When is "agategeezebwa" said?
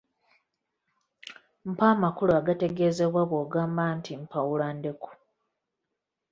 2.39-3.21